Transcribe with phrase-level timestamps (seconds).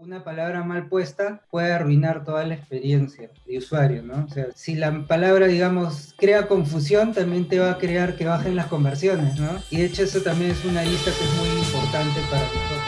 [0.00, 4.26] Una palabra mal puesta puede arruinar toda la experiencia de usuario, ¿no?
[4.26, 8.54] O sea, si la palabra, digamos, crea confusión, también te va a crear que bajen
[8.54, 9.50] las conversiones, ¿no?
[9.70, 12.78] Y de hecho eso también es una lista que es muy importante para nosotros.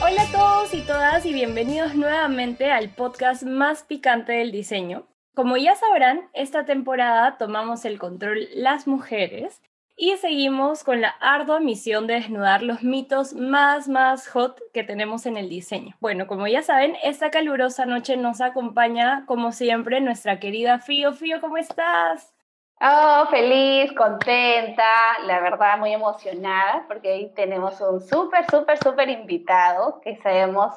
[0.00, 5.04] Hola a todos y todas y bienvenidos nuevamente al podcast más picante del diseño.
[5.34, 9.60] Como ya sabrán, esta temporada tomamos el control las mujeres
[9.96, 15.26] y seguimos con la ardua misión de desnudar los mitos más, más hot que tenemos
[15.26, 15.96] en el diseño.
[16.00, 21.12] Bueno, como ya saben, esta calurosa noche nos acompaña, como siempre, nuestra querida Fío.
[21.12, 22.32] Fío, ¿cómo estás?
[22.80, 30.00] Oh, feliz, contenta, la verdad muy emocionada porque hoy tenemos un súper, súper, súper invitado
[30.00, 30.74] que sabemos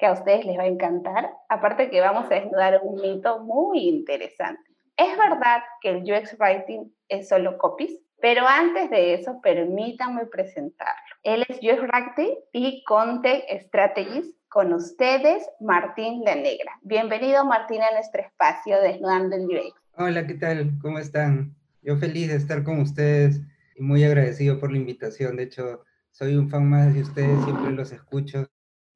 [0.00, 1.30] que a ustedes les va a encantar.
[1.50, 4.62] Aparte que vamos a desnudar un mito muy interesante.
[4.96, 11.16] Es verdad que el UX Writing es solo copies, pero antes de eso, permítanme presentarlo.
[11.22, 14.34] Él es UX Writing y Content Strategist.
[14.48, 16.72] Con ustedes, Martín La Negra.
[16.82, 19.80] Bienvenido, Martín, a nuestro espacio Desnudando el UX.
[19.96, 20.72] Hola, ¿qué tal?
[20.82, 21.54] ¿Cómo están?
[21.82, 23.40] Yo feliz de estar con ustedes
[23.76, 25.36] y muy agradecido por la invitación.
[25.36, 28.50] De hecho, soy un fan más de ustedes, siempre los escucho.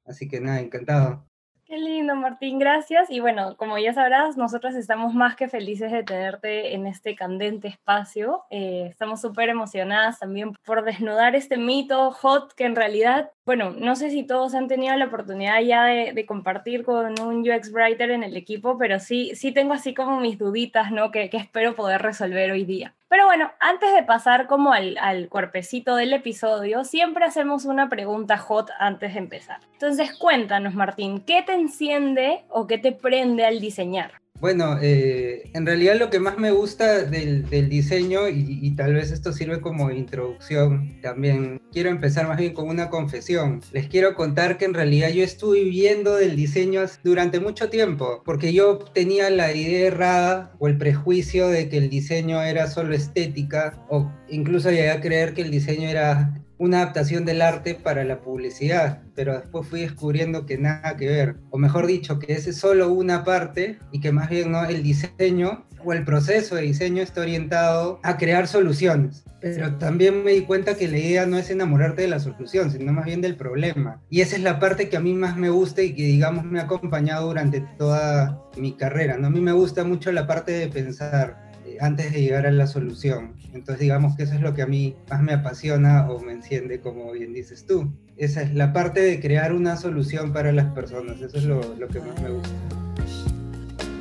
[0.04, 1.24] Así que nada, encantado.
[1.66, 3.08] Qué lindo, Martín, gracias.
[3.08, 7.68] Y bueno, como ya sabrás, nosotros estamos más que felices de tenerte en este candente
[7.68, 8.44] espacio.
[8.50, 13.96] Eh, estamos súper emocionadas también por desnudar este mito hot que en realidad, bueno, no
[13.96, 18.10] sé si todos han tenido la oportunidad ya de, de compartir con un UX Writer
[18.10, 21.10] en el equipo, pero sí, sí tengo así como mis duditas, ¿no?
[21.10, 22.94] Que, que espero poder resolver hoy día.
[23.14, 28.38] Pero bueno, antes de pasar como al, al, cuerpecito del episodio, siempre hacemos una pregunta
[28.38, 29.60] hot antes de empezar.
[29.74, 34.23] Entonces cuéntanos, Martín, ¿qué te enciende o qué te prende al diseñar?
[34.40, 39.10] Bueno, eh, en realidad lo que más me gusta del, diseño, y, y, tal vez
[39.10, 43.62] esto sirve como introducción también, quiero empezar más bien con una confesión.
[43.72, 48.52] Les quiero contar que en realidad yo estuve viendo del diseño durante mucho tiempo, porque
[48.52, 53.82] yo tenía la idea errada o el prejuicio de que el diseño era solo estética,
[53.88, 58.20] o incluso llegué a creer que el diseño era una adaptación del arte para la
[58.20, 62.58] publicidad, pero después fui descubriendo que nada que ver, o mejor dicho, que ese es
[62.58, 67.02] solo una parte y que más bien no el diseño o el proceso de diseño
[67.02, 69.24] está orientado a crear soluciones.
[69.40, 72.94] Pero también me di cuenta que la idea no es enamorarte de la solución, sino
[72.94, 74.00] más bien del problema.
[74.08, 76.60] Y esa es la parte que a mí más me gusta y que digamos me
[76.60, 79.18] ha acompañado durante toda mi carrera.
[79.18, 79.26] ¿no?
[79.26, 81.43] A mí me gusta mucho la parte de pensar,
[81.80, 83.34] antes de llegar a la solución.
[83.52, 86.80] Entonces digamos que eso es lo que a mí más me apasiona o me enciende,
[86.80, 87.92] como bien dices tú.
[88.16, 91.88] Esa es la parte de crear una solución para las personas, eso es lo, lo
[91.88, 92.50] que más me gusta.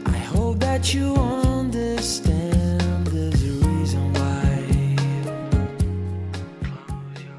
[0.05, 2.63] I hope that you understand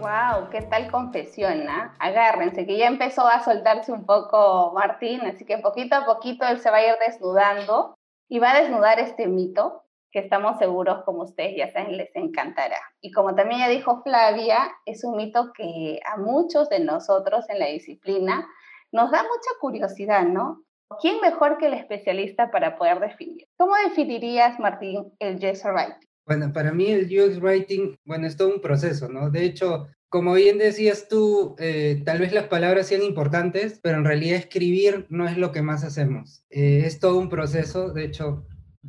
[0.04, 1.90] Wow, qué tal confesión, ¿eh?
[1.98, 6.60] Agárrense, que ya empezó a soltarse un poco Martín, así que poquito a poquito él
[6.60, 7.94] se va a ir desnudando
[8.28, 9.83] y va a desnudar este mito
[10.14, 12.78] que estamos seguros, como ustedes ya saben, les encantará.
[13.00, 17.58] Y como también ya dijo Flavia, es un mito que a muchos de nosotros en
[17.58, 18.46] la disciplina
[18.92, 20.62] nos da mucha curiosidad, ¿no?
[21.00, 23.48] ¿Quién mejor que el especialista para poder definir?
[23.56, 26.08] ¿Cómo definirías, Martín, el UX Writing?
[26.24, 29.30] Bueno, para mí el UX Writing, bueno, es todo un proceso, ¿no?
[29.30, 34.04] De hecho, como bien decías tú, eh, tal vez las palabras sean importantes, pero en
[34.04, 36.44] realidad escribir no es lo que más hacemos.
[36.50, 38.46] Eh, es todo un proceso, de hecho,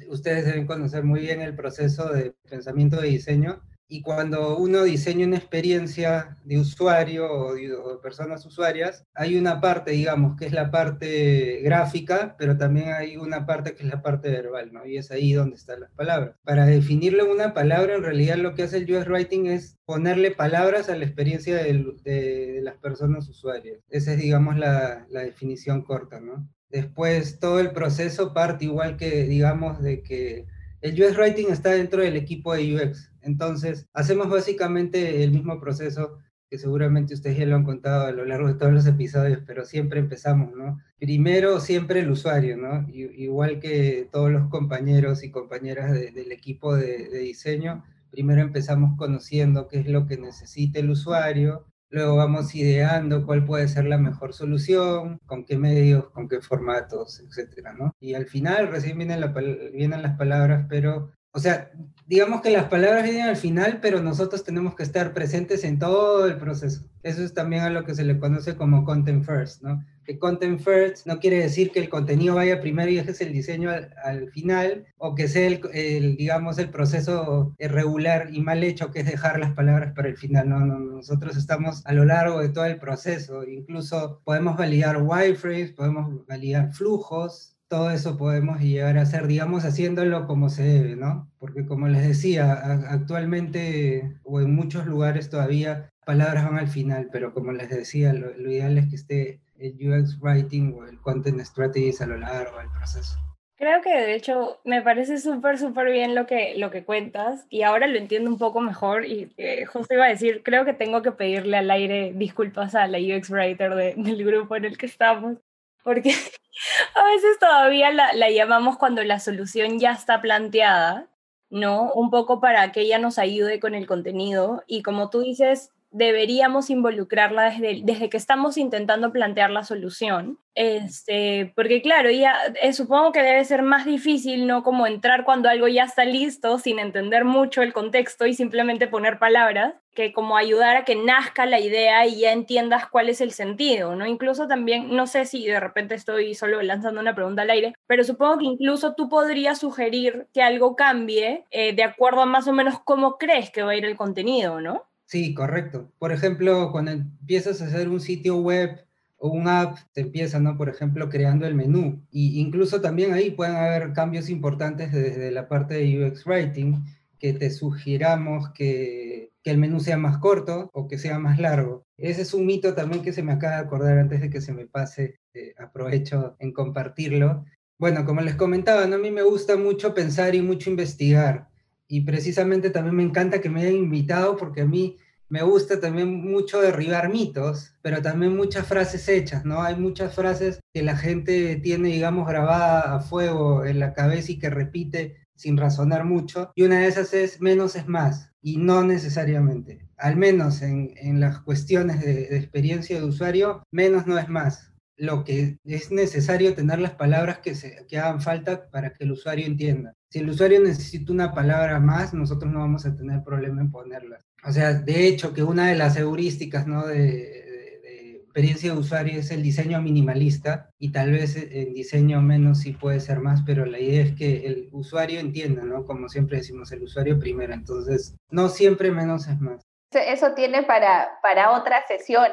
[0.07, 3.61] ustedes deben conocer muy bien el proceso de pensamiento de diseño.
[3.87, 9.37] Y cuando uno diseña una experiencia de usuario o de, o de, personas usuarias, hay
[9.37, 13.89] una parte, digamos, que es la parte gráfica, pero también hay una parte que es
[13.89, 14.87] la parte verbal, ¿no?
[14.87, 16.35] Y es ahí donde están las palabras.
[16.43, 20.89] Para definirle una palabra, en realidad lo que hace el UX Writing es ponerle palabras
[20.89, 23.77] a la experiencia de, de, de las personas usuarias.
[23.89, 26.49] Esa es, digamos, la, la definición corta, ¿no?
[26.69, 30.45] Después todo el proceso parte igual que, digamos, de que
[30.81, 33.11] el UX Writing está dentro del equipo de UX.
[33.21, 36.19] Entonces, hacemos básicamente el mismo proceso
[36.49, 39.65] que seguramente ustedes ya lo han contado a lo largo de todos los episodios, pero
[39.65, 40.79] siempre empezamos, ¿no?
[40.99, 42.87] Primero, siempre el usuario, ¿no?
[42.89, 49.67] Igual que todos los compañeros y compañeras de, del equipo de diseño, primero empezamos conociendo
[49.67, 54.33] qué es lo que necesita el usuario, Luego vamos ideando cuál puede ser la mejor
[54.33, 57.95] solución, con qué medios, con qué formatos, etcétera, ¿no?
[57.99, 61.69] Y al final recién vienen, la, vienen las palabras, pero o sea,
[62.07, 66.25] digamos que las palabras vienen al final, pero nosotros tenemos que estar presentes en todo
[66.27, 66.83] el proceso.
[67.01, 69.83] Eso es también a lo que se le conoce como content first, ¿no?
[70.03, 73.71] Que content first no quiere decir que el contenido vaya primero y dejes el diseño
[73.71, 79.07] al, final, o que sea el, digamos, el proceso regular y mal hecho, que es
[79.07, 80.47] dejar las palabras para el final.
[80.47, 83.43] No, no, nosotros estamos a lo largo de todo el proceso.
[83.43, 90.27] Incluso podemos validar wireframes, podemos validar flujos, todo eso podemos llegar a hacer, digamos, haciéndolo
[90.27, 91.31] como se debe, ¿no?
[91.39, 92.53] Porque como les decía,
[92.89, 98.31] actualmente o en muchos lugares todavía palabras van al final, pero como les decía, lo,
[98.39, 102.69] ideal es que esté el UX Writing o el Content Strategies a lo largo del
[102.69, 103.17] proceso.
[103.57, 107.61] Creo que de hecho me parece súper, súper bien lo que, lo que cuentas y
[107.61, 111.01] ahora lo entiendo un poco mejor y eh, justo iba a decir, creo que tengo
[111.01, 115.37] que pedirle al aire disculpas a la UX Writer del grupo en el que estamos
[115.85, 116.09] porque
[116.95, 121.07] a veces todavía la, la, llamamos cuando la solución ya está planteada,
[121.49, 121.93] ¿no?
[121.93, 126.69] Un poco para que ella nos ayude con el contenido y como tú dices, deberíamos
[126.69, 130.37] involucrarla desde, desde que estamos intentando plantear la solución.
[130.53, 134.61] Este, porque claro, ya eh, supongo que debe ser más difícil, ¿no?
[134.63, 139.19] Como entrar cuando algo ya está listo sin entender mucho el contexto y simplemente poner
[139.19, 143.31] palabras, que como ayudar a que nazca la idea y ya entiendas cuál es el
[143.31, 144.05] sentido, ¿no?
[144.05, 148.03] Incluso también, no sé si de repente estoy solo lanzando una pregunta al aire, pero
[148.03, 152.53] supongo que incluso tú podrías sugerir que algo cambie eh, de acuerdo a más o
[152.53, 154.83] menos cómo crees que va a ir el contenido, ¿no?
[155.05, 155.91] Sí, correcto.
[155.99, 158.85] Por ejemplo, cuando empiezas a hacer un sitio web
[159.17, 160.57] o un app, te empieza, ¿no?
[160.57, 162.03] Por ejemplo, creando el menú.
[162.11, 166.83] Y incluso también ahí pueden haber cambios importantes desde la parte de UX Writing,
[167.19, 171.85] que te sugiramos que, que el menú sea más corto o que sea más largo.
[171.97, 174.53] Ese es un mito también que se me acaba de acordar antes de que se
[174.53, 175.19] me pase.
[175.33, 177.45] Eh, aprovecho en compartirlo.
[177.77, 181.49] Bueno, como les comentaba, a mí me gusta mucho pensar y mucho investigar
[181.87, 184.97] y precisamente también me encanta que me hayan invitado porque a mí
[185.27, 189.61] me gusta también mucho derribar mitos, pero también muchas frases hechas, ¿no?
[189.61, 194.39] Hay muchas frases que la gente tiene, digamos, grabada a fuego en la cabeza y
[194.39, 196.51] que repite sin razonar mucho.
[196.55, 199.87] Y una de esas es menos es más, y no necesariamente.
[199.97, 204.71] Al menos en, en las cuestiones de, de experiencia de usuario, menos no es más
[204.97, 209.11] lo que es necesario tener las palabras que, se, que hagan falta para que el
[209.11, 209.93] usuario entienda.
[210.15, 214.21] Si el usuario necesita una palabra más, nosotros no vamos a tener problema en ponerla.
[214.45, 216.87] O sea, de hecho, que una de las heurísticas ¿no?
[216.87, 222.71] de, experiencia de usuario es el diseño minimalista y tal vez en diseño menos sí
[222.71, 225.83] puede ser más, pero la idea es que el usuario entienda, ¿no?
[225.83, 227.53] Como siempre decimos, el usuario primero.
[227.53, 229.67] Entonces, no siempre menos es más.
[229.99, 232.27] Eso tiene para, para otra sesión.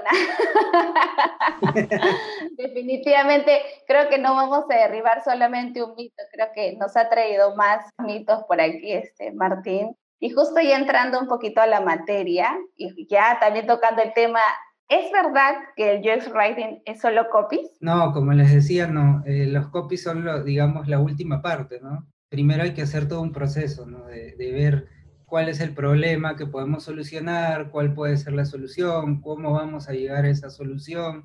[2.57, 7.55] Definitivamente, creo que no vamos a derribar solamente un mito, creo que nos ha traído
[7.57, 9.97] más mitos por aquí, este, Martín.
[10.21, 14.41] Y justo ya entrando un poquito a la materia y ya también tocando el tema,
[14.89, 17.77] ¿es verdad que el UX Writing es solo copies?
[17.81, 19.23] No, como les decía, no.
[19.27, 22.07] Eh, los copies son, lo, digamos, la última parte, ¿no?
[22.29, 24.05] Primero hay que hacer todo un proceso, ¿no?
[24.07, 24.89] De, de ver
[25.33, 29.95] cuál es el problema que podemos solucionar, cuál puede ser la solución, cómo vamos a
[29.95, 31.25] llegar a esa solución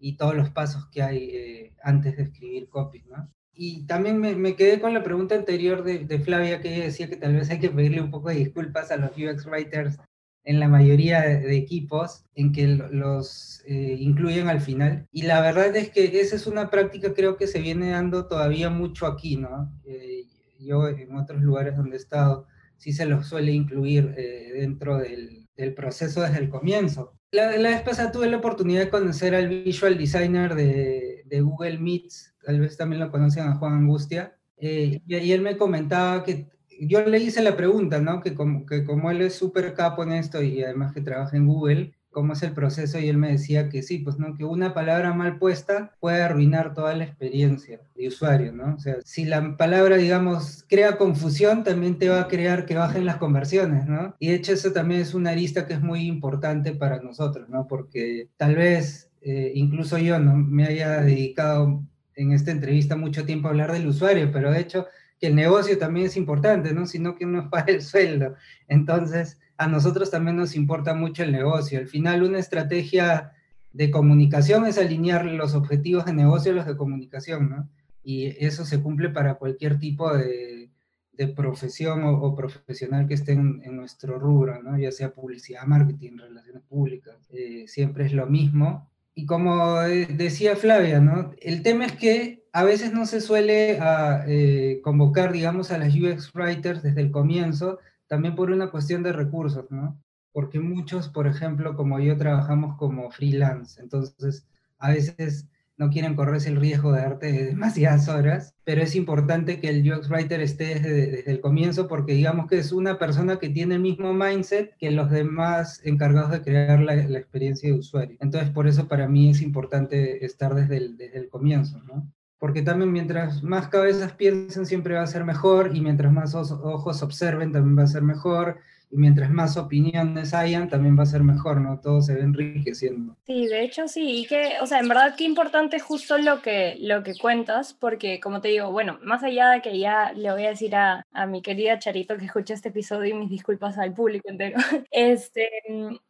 [0.00, 3.32] y todos los pasos que hay eh, antes de escribir copy, ¿no?
[3.54, 7.08] Y también me, me, quedé con la pregunta anterior de, de, Flavia, que ella decía
[7.08, 10.00] que tal vez hay que pedirle un poco de disculpas a los UX writers
[10.42, 15.06] en la mayoría de, equipos en que los eh, incluyen al final.
[15.12, 18.68] Y la verdad es que esa es una práctica creo que se viene dando todavía
[18.68, 19.72] mucho aquí, ¿no?
[19.84, 20.24] Eh,
[20.58, 22.48] yo en otros lugares donde he estado,
[22.84, 27.14] sí se los suele incluir eh, dentro del, proceso desde el comienzo.
[27.30, 31.78] La, la, vez pasada tuve la oportunidad de conocer al visual designer de, de Google
[31.78, 36.24] Meets, tal vez también lo conocen a Juan Angustia, eh, y, y, él me comentaba
[36.24, 36.48] que
[36.78, 38.20] yo le hice la pregunta, ¿no?
[38.20, 41.46] Que como, que como él es súper capo en esto y además que trabaja en
[41.46, 44.72] Google, cómo es el proceso y él me decía que sí, pues no, que una
[44.72, 48.76] palabra mal puesta puede arruinar toda la experiencia de usuario, ¿no?
[48.76, 53.04] O sea, si la palabra, digamos, crea confusión, también te va a crear que bajen
[53.04, 54.14] las conversiones, ¿no?
[54.18, 57.66] Y de hecho eso también es una arista que es muy importante para nosotros, ¿no?
[57.66, 61.82] Porque tal vez eh, incluso yo no me haya dedicado
[62.14, 64.86] en esta entrevista mucho tiempo a hablar del usuario, pero de hecho
[65.20, 66.86] que el negocio también es importante, ¿no?
[66.86, 68.34] Sino que uno paga el sueldo.
[68.68, 71.78] Entonces, a nosotros también nos importa mucho el negocio.
[71.78, 73.32] Al final, una estrategia
[73.72, 77.68] de comunicación es alinear los objetivos de negocio a los de comunicación, ¿no?
[78.02, 80.70] Y eso se cumple para cualquier tipo de,
[81.12, 84.78] de profesión o, profesional que esté en, en, nuestro rubro, ¿no?
[84.78, 88.90] Ya sea publicidad, marketing, relaciones públicas, eh, siempre es lo mismo.
[89.14, 91.32] Y como decía Flavia, ¿no?
[91.40, 95.94] El tema es que a veces no se suele ah, eh, convocar, digamos, a las
[95.94, 97.78] UX writers desde el comienzo,
[98.14, 100.00] también por una cuestión de recursos, ¿no?
[100.30, 104.46] Porque muchos, por ejemplo, como yo, trabajamos como freelance, entonces
[104.78, 109.68] a veces no quieren correrse el riesgo de darte demasiadas horas, pero es importante que
[109.68, 113.74] el UX Writer esté desde, el comienzo porque digamos que es una persona que tiene
[113.74, 118.16] el mismo mindset que los demás encargados de crear la, experiencia de usuario.
[118.20, 122.13] Entonces, por eso para mí es importante estar desde el, desde el comienzo, ¿no?
[122.38, 127.02] Porque también mientras más cabezas piensen siempre va a ser mejor y mientras más ojos
[127.02, 128.58] observen también va a ser mejor
[128.94, 131.80] y mientras más opiniones hayan, también va a ser mejor, ¿no?
[131.80, 133.16] Todo se va enriqueciendo.
[133.26, 136.76] Sí, de hecho sí, y que, o sea, en verdad qué importante justo lo que,
[136.78, 140.46] lo que cuentas, porque como te digo, bueno, más allá de que ya le voy
[140.46, 143.92] a decir a, a mi querida Charito que escucha este episodio y mis disculpas al
[143.92, 144.58] público entero,
[144.92, 145.50] este,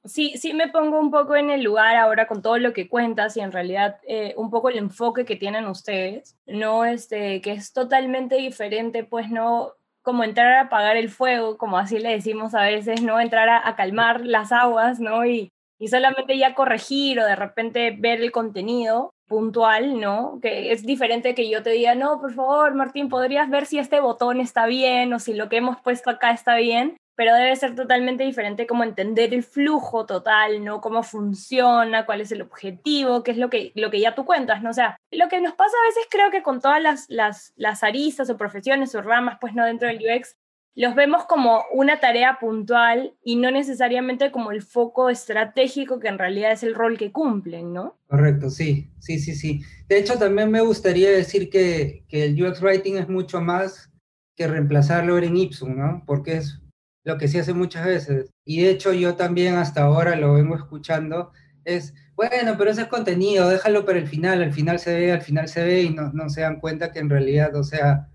[0.05, 3.35] sí, sí me pongo un poco en el lugar ahora con todo lo que cuentas
[3.38, 6.85] y en realidad eh, un poco el enfoque que tienen ustedes, ¿no?
[6.85, 9.73] Este, que es totalmente diferente, pues no
[10.04, 13.18] como entrar a apagar el fuego, como así le decimos a veces, ¿no?
[13.18, 15.25] Entrar a, calmar las aguas, ¿no?
[15.25, 15.49] Y,
[15.80, 20.38] y solamente ya corregir o de repente ver el contenido puntual, ¿no?
[20.42, 23.99] Que es diferente que yo te diga, no, por favor, Martín, ¿podrías ver si este
[24.00, 26.99] botón está bien o si lo que hemos puesto acá está bien?
[27.16, 30.80] Pero debe ser totalmente diferente como entender el flujo total, ¿no?
[30.80, 34.62] Cómo funciona, cuál es el objetivo, qué es lo que, lo que ya tú cuentas,
[34.62, 34.71] ¿no?
[34.71, 38.30] O sea, lo que nos pasa a veces creo que con todas las, las, aristas
[38.30, 39.64] o profesiones o ramas, pues, ¿no?
[39.64, 40.37] Dentro del UX,
[40.76, 46.18] los vemos como una tarea puntual y no necesariamente como el foco estratégico que en
[46.18, 47.97] realidad es el rol que cumplen, ¿no?
[48.09, 49.61] Correcto, sí, sí, sí, sí.
[49.88, 53.92] De hecho, también me gustaría decir que, que el UX Writing es mucho más
[54.35, 56.02] que reemplazarlo en Ipsum, ¿no?
[56.06, 56.63] Porque es
[57.04, 58.30] lo que se hace muchas veces.
[58.44, 61.32] Y de hecho yo también hasta ahora lo vengo escuchando,
[61.64, 65.23] es, bueno, pero ese es contenido, déjalo para el final, al final se ve, al
[65.23, 68.08] final se ve y no, no se dan cuenta que en realidad, o sea,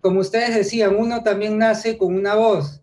[0.00, 2.82] como ustedes decían, uno también nace con una voz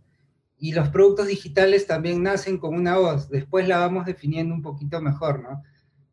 [0.57, 5.01] y los productos digitales también nacen con una voz, después la vamos definiendo un poquito
[5.01, 5.63] mejor, ¿no?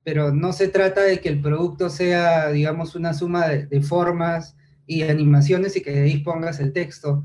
[0.02, 5.02] Pero no se trata de que el producto sea, digamos, una suma de, formas y
[5.02, 7.24] animaciones y que de ahí pongas el texto.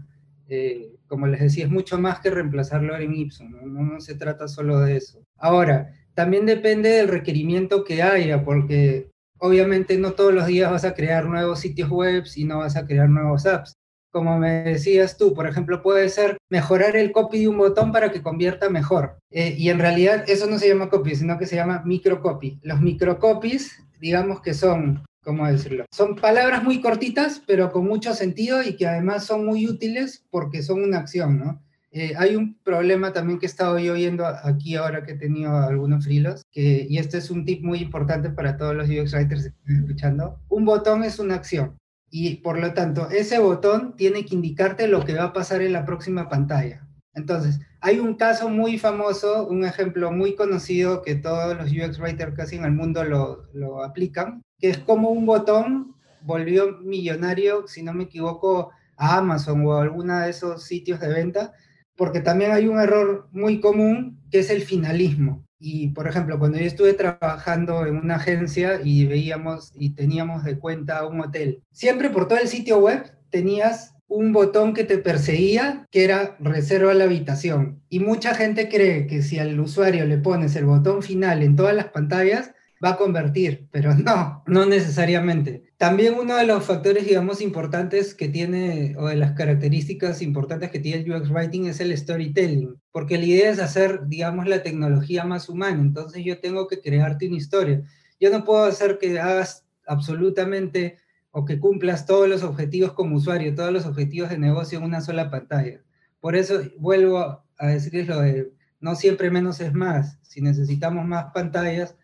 [0.49, 3.65] Eh, como les decía, es mucho más que reemplazarlo en Ipsum, ¿no?
[3.65, 5.23] No, se trata solo de eso.
[5.37, 9.09] Ahora, también depende del requerimiento que haya, porque
[9.39, 12.85] obviamente no todos los días vas a crear nuevos sitios web y no vas a
[12.85, 13.73] crear nuevos apps.
[14.11, 18.11] Como me decías tú, por ejemplo, puede ser mejorar el copy de un botón para
[18.11, 19.17] que convierta mejor.
[19.29, 22.59] Eh, y en realidad eso no se llama copy, sino que se llama microcopy.
[22.63, 25.85] Los microcopies, digamos que son ¿cómo decirlo?
[25.91, 30.61] Son palabras muy cortitas, pero con mucho sentido y que además son muy útiles porque
[30.61, 31.61] son una acción, ¿no?
[31.91, 35.55] Eh, hay un problema también que he estado yo viendo aquí ahora que he tenido
[35.55, 39.43] algunos frilos, que, y este es un tip muy importante para todos los UX writers
[39.43, 40.39] que están escuchando.
[40.49, 41.77] Un botón es una acción
[42.09, 45.73] y por lo tanto ese botón tiene que indicarte lo que va a pasar en
[45.73, 46.85] la próxima pantalla.
[47.13, 52.35] Entonces, hay un caso muy famoso, un ejemplo muy conocido que todos los UX writers
[52.35, 55.95] casi en el mundo lo, lo aplican, que es como un botón
[56.25, 61.09] volvió millonario, si no me equivoco, a Amazon o a alguna de esos sitios de
[61.09, 61.53] venta,
[61.95, 65.45] porque también hay un error muy común que es el finalismo.
[65.59, 70.59] Y, por ejemplo, cuando yo estuve trabajando en una agencia y veíamos y teníamos de
[70.59, 75.87] cuenta un hotel, siempre por todo el sitio web tenías un botón que te perseguía,
[75.91, 77.81] que era reserva la habitación.
[77.89, 81.75] Y mucha gente cree que si al usuario le pones el botón final en todas
[81.75, 82.51] las pantallas,
[82.83, 85.63] va a convertir, pero no, no necesariamente.
[85.77, 90.79] También uno de los factores, digamos, importantes que tiene, o de las características importantes que
[90.79, 95.25] tiene el UX Writing es el storytelling, porque la idea es hacer, digamos, la tecnología
[95.25, 97.83] más humana, entonces yo tengo que crearte una historia.
[98.19, 100.97] Yo no puedo hacer que hagas absolutamente
[101.31, 105.01] o que cumplas todos los objetivos como usuario, todos los objetivos de negocio en una
[105.01, 105.81] sola pantalla.
[106.21, 110.17] Por eso vuelvo a decirles lo de no siempre menos es más.
[110.21, 111.97] Si necesitamos más pantallas,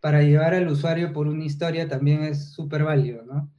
[0.00, 3.50] para llevar al usuario por una historia también es súper válido, ¿no?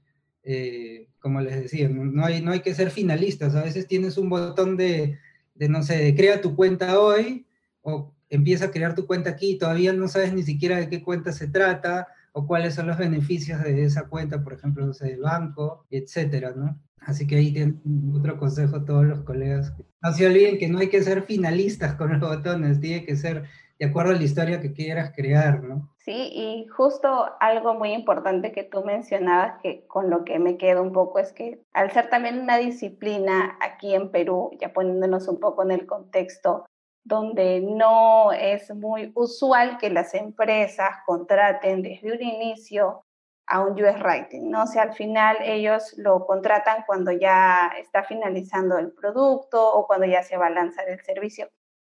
[0.43, 3.55] Eh, como les decía, no hay, no hay que ser finalistas.
[3.55, 5.17] A veces tienes un botón de,
[5.55, 7.45] no sé, de crea tu cuenta hoy
[7.81, 11.03] o empieza a crear tu cuenta aquí y todavía no sabes ni siquiera de qué
[11.03, 15.07] cuenta se trata o cuáles son los beneficios de esa cuenta, por ejemplo, no sé,
[15.07, 16.79] del banco, etcétera, ¿no?
[17.01, 17.75] Así que ahí
[18.13, 19.73] otro consejo a todos los colegas.
[20.01, 23.43] No se olviden que no hay que ser finalistas con los botones, tiene que ser
[23.79, 25.89] de acuerdo a la historia que quieras crear, ¿no?
[26.09, 30.81] Sí, y justo algo muy importante que tú mencionabas, que con lo que me quedo
[30.81, 35.39] un poco, es que al ser también una disciplina aquí en Perú, ya poniéndonos un
[35.39, 36.65] poco en el contexto,
[37.03, 43.03] donde no es muy usual que las empresas contraten desde un inicio
[43.45, 44.63] a un US Writing, ¿no?
[44.63, 50.07] O sea, al final ellos lo contratan cuando ya está finalizando el producto o cuando
[50.07, 51.49] ya se va a lanzar el servicio.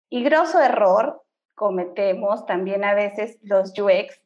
[0.10, 1.24] Y grosso error
[1.62, 4.20] cometemos también a veces los UX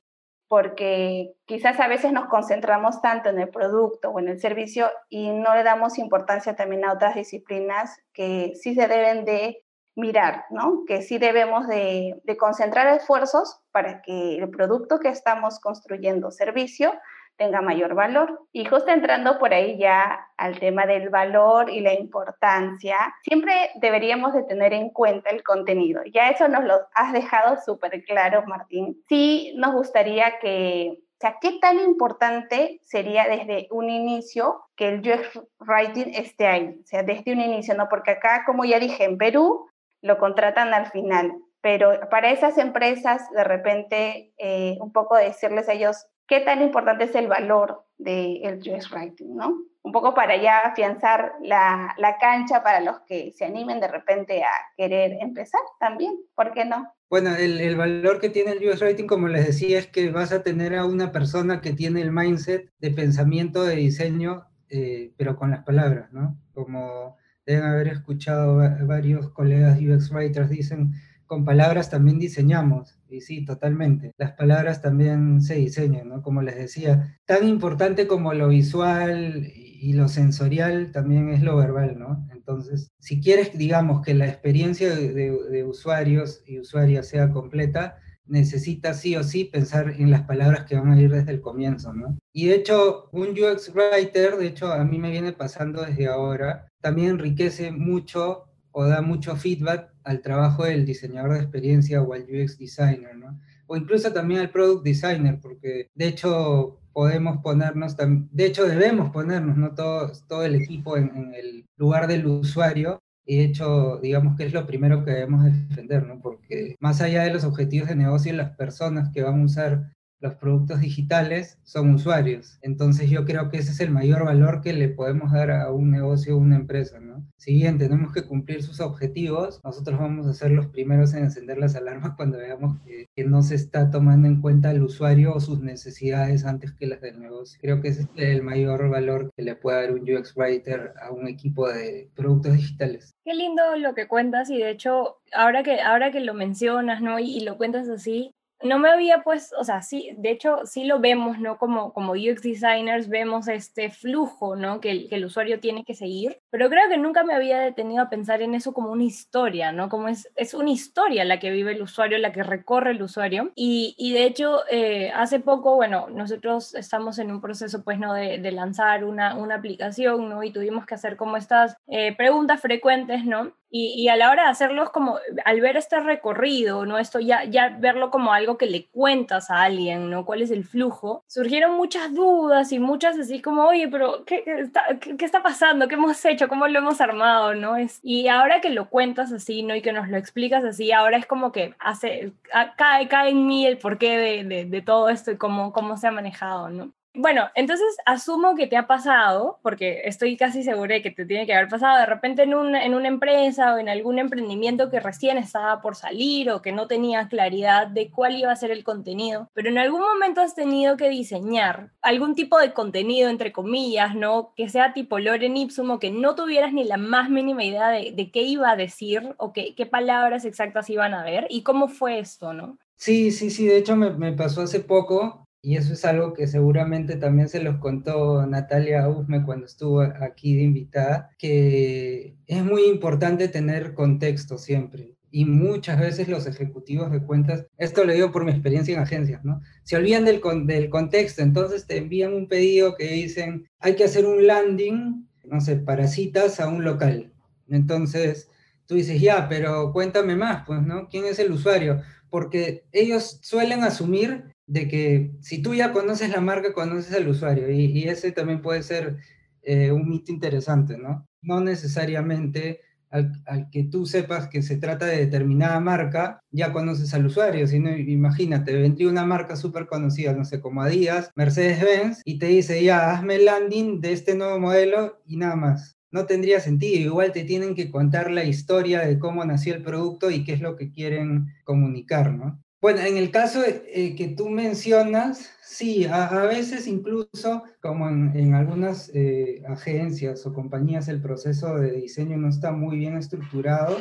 [0.47, 5.31] porque quizás a veces nos concentramos tanto en el producto o en el servicio y
[5.31, 9.61] no le damos importancia también a otras disciplinas que sí se deben de
[9.95, 10.85] mirar, ¿no?
[10.87, 16.93] Que sí debemos de, de concentrar esfuerzos para que el producto que estamos construyendo, servicio,
[17.37, 18.47] tenga mayor valor.
[18.51, 24.33] Y justo entrando por ahí ya al tema del valor y la importancia, siempre deberíamos
[24.33, 26.01] de tener en cuenta el contenido.
[26.13, 29.01] Ya eso nos lo has dejado súper claro, Martín.
[29.07, 34.99] Sí nos gustaría que o sea, ¿qué tan importante sería desde un inicio que el
[34.99, 36.77] UX Writing esté ahí?
[36.83, 37.87] O sea, desde un inicio, ¿no?
[37.87, 39.65] Porque acá, como ya dije, en Perú
[40.01, 45.73] lo contratan al final, pero para esas empresas, de repente, eh, un poco decirles a
[45.73, 49.55] ellos, qué tan importante es el valor del US Writing, ¿no?
[49.83, 54.43] Un poco para ya afianzar la, la, cancha para los que se animen de repente
[54.43, 56.91] a querer empezar también, ¿por qué no?
[57.09, 60.31] Bueno, el, el valor que tiene el US Writing, como les decía, es que vas
[60.31, 65.35] a tener a una persona que tiene el mindset de pensamiento, de diseño, eh, pero
[65.35, 66.35] con las palabras, ¿no?
[66.53, 67.15] Como
[67.45, 70.93] deben haber escuchado varios colegas UX Writers dicen,
[71.25, 74.13] con palabras también diseñamos, y sí, totalmente.
[74.17, 76.21] Las palabras también se diseñan, ¿no?
[76.21, 81.97] Como les decía, tan importante como lo visual y lo sensorial también es lo verbal,
[81.99, 82.27] ¿no?
[82.31, 89.15] Entonces, si quieres, digamos, que la experiencia de, usuarios y usuarias sea completa, necesitas sí
[89.15, 92.17] o sí pensar en las palabras que van a ir desde el comienzo, ¿no?
[92.33, 96.67] Y de hecho, un UX Writer, de hecho, a mí me viene pasando desde ahora,
[96.81, 98.45] también enriquece mucho
[98.77, 103.39] o da mucho feedback al trabajo del diseñador de experiencia o al UX designer, ¿no?
[103.67, 109.55] O incluso también al product designer, porque de hecho podemos ponernos, de hecho debemos ponernos,
[109.55, 109.73] ¿no?
[109.73, 114.45] Todo, todo el equipo en, en el lugar del usuario y de hecho, digamos que
[114.45, 116.19] es lo primero que debemos defender, ¿no?
[116.19, 120.35] Porque más allá de los objetivos de negocio, las personas que van a usar los
[120.35, 122.57] productos digitales son usuarios.
[122.61, 125.91] Entonces yo creo que ese es el mayor valor que le podemos dar a un
[125.91, 127.25] negocio o una empresa, ¿no?
[127.37, 131.57] Si bien tenemos que cumplir sus objetivos, nosotros vamos a ser los primeros en encender
[131.57, 135.59] las alarmas cuando veamos que, no se está tomando en cuenta el usuario o sus
[135.59, 137.57] necesidades antes que las del negocio.
[137.59, 141.11] Creo que ese es el mayor valor que le puede dar un UX Writer a
[141.11, 143.15] un equipo de productos digitales.
[143.23, 147.17] Qué lindo lo que cuentas y de hecho, ahora que, ahora que lo mencionas, ¿no?
[147.17, 150.99] Y lo cuentas así, no me había pues, o sea, sí, de hecho sí lo
[150.99, 151.57] vemos, ¿no?
[151.57, 154.79] Como, como UX designers vemos este flujo, ¿no?
[154.79, 158.03] Que el, que el, usuario tiene que seguir, pero creo que nunca me había detenido
[158.03, 159.89] a pensar en eso como una historia, ¿no?
[159.89, 163.51] Como es, es una historia la que vive el usuario, la que recorre el usuario.
[163.55, 168.13] Y, y de hecho, eh, hace poco, bueno, nosotros estamos en un proceso, pues, ¿no?
[168.13, 170.43] De, de lanzar una, una, aplicación, ¿no?
[170.43, 173.53] Y tuvimos que hacer como estas eh, preguntas frecuentes, ¿no?
[173.69, 176.97] Y, y, a la hora de hacerlos como, al ver este recorrido, ¿no?
[176.97, 180.25] Esto ya, ya verlo como algo que le cuentas a alguien, ¿no?
[180.25, 181.23] ¿Cuál es el flujo?
[181.27, 185.43] Surgieron muchas dudas y muchas así como, oye, pero ¿qué, qué, está, qué, qué está,
[185.43, 185.87] pasando?
[185.87, 186.47] ¿Qué hemos hecho?
[186.47, 187.55] ¿Cómo lo hemos armado?
[187.55, 187.75] ¿no?
[187.77, 189.75] Es, y ahora que lo cuentas así, ¿no?
[189.75, 192.33] Y que nos lo explicas así, ahora es como que hace,
[192.77, 196.07] cae, cae en mí el porqué de, de, de todo esto y cómo, cómo se
[196.07, 196.91] ha manejado, ¿no?
[197.17, 201.45] Bueno, entonces asumo que te ha pasado, porque estoy casi segura de que te tiene
[201.45, 204.99] que haber pasado de repente en, un, en una empresa o en algún emprendimiento que
[204.99, 208.83] recién estaba por salir o que no tenía claridad de cuál iba a ser el
[208.83, 214.13] contenido, pero en algún momento has tenido que diseñar algún tipo de contenido, entre comillas,
[214.13, 214.53] ¿no?
[214.55, 218.11] Que sea tipo Loren Ipsum o que no tuvieras ni la más mínima idea de,
[218.11, 221.87] de qué iba a decir o qué, qué palabras exactas iban a ver y cómo
[221.87, 222.77] fue esto, ¿no?
[222.97, 226.45] Sí, sí, sí, de hecho me, me pasó hace poco y eso es algo que
[226.45, 232.83] seguramente también se los contó Natalia Usme cuando estuvo aquí de invitada, que es muy
[232.83, 235.15] importante tener contexto siempre.
[235.31, 239.43] Y muchas veces los ejecutivos de cuentas, esto lo digo por mi experiencia en agencias,
[239.43, 239.59] ¿no?
[239.81, 244.27] Se olvidan del, del contexto, entonces te envían un pedido que dicen, hay que hacer
[244.27, 247.33] un landing, no sé, para citas a un local.
[247.69, 248.51] Entonces,
[248.85, 251.09] tú dices, ya, pero cuéntame más, pues, ¿no?
[251.09, 252.03] ¿Quién es el usuario?
[252.29, 257.69] Porque ellos suelen asumir de que si tú ya conoces la marca, conoces al usuario
[257.69, 259.17] y, y ese también puede ser
[259.61, 261.27] eh, un mito interesante, ¿no?
[261.41, 267.13] No necesariamente al, al, que tú sepas que se trata de determinada marca, ya conoces
[267.13, 272.39] al usuario, sino imagínate, vendría una marca súper conocida, no sé, como Adidas, Mercedes-Benz, y
[272.39, 275.95] te dice, ya, hazme el landing de este nuevo modelo y nada más.
[276.11, 280.29] No tendría sentido, igual te tienen que contar la historia de cómo nació el producto
[280.29, 282.61] y qué es lo que quieren comunicar, ¿no?
[282.85, 289.09] Bueno, en el caso eh, que tú mencionas, sí, a, veces incluso, como en, algunas
[289.15, 293.97] eh, agencias o compañías, el proceso de diseño no está muy bien estructurado,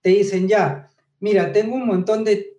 [0.00, 0.88] te dicen ya,
[1.20, 2.56] mira, tengo un montón de,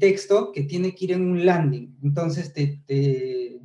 [0.00, 3.60] texto que tiene que ir en un landing, entonces te, te,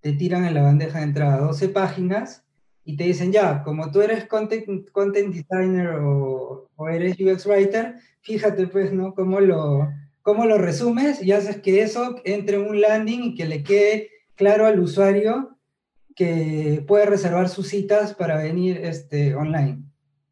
[0.00, 2.44] te tiran en la bandeja de entrada 12 páginas
[2.84, 7.96] y te dicen, ya, como tú eres content, content designer o, o, eres UX writer,
[8.20, 9.16] fíjate pues, ¿no?
[9.16, 9.88] Cómo lo,
[10.22, 14.10] cómo lo resumes y haces que eso entre en un landing y que le quede
[14.34, 15.56] claro al usuario
[16.14, 19.82] que puede reservar sus citas para venir este, online.